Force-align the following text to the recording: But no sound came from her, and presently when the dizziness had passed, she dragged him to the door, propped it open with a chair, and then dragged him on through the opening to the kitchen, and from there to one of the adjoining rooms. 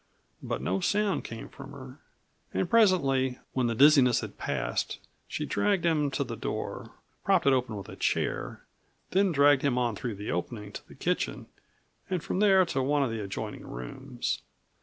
But 0.41 0.63
no 0.63 0.79
sound 0.79 1.23
came 1.23 1.47
from 1.47 1.73
her, 1.73 1.99
and 2.55 2.67
presently 2.67 3.37
when 3.53 3.67
the 3.67 3.75
dizziness 3.75 4.21
had 4.21 4.35
passed, 4.39 4.97
she 5.27 5.45
dragged 5.45 5.85
him 5.85 6.09
to 6.09 6.23
the 6.23 6.35
door, 6.35 6.89
propped 7.23 7.45
it 7.45 7.53
open 7.53 7.75
with 7.77 7.87
a 7.87 7.95
chair, 7.95 8.65
and 9.11 9.27
then 9.27 9.31
dragged 9.31 9.61
him 9.61 9.77
on 9.77 9.95
through 9.95 10.15
the 10.15 10.31
opening 10.31 10.71
to 10.71 10.87
the 10.87 10.95
kitchen, 10.95 11.45
and 12.09 12.23
from 12.23 12.39
there 12.39 12.65
to 12.65 12.81
one 12.81 13.03
of 13.03 13.11
the 13.11 13.21
adjoining 13.23 13.67
rooms. 13.67 14.41